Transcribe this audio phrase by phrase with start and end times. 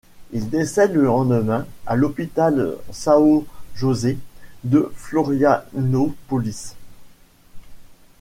[0.31, 4.17] Il décède le lendemain à l'hôpital São José
[4.63, 6.73] de Florianópolis.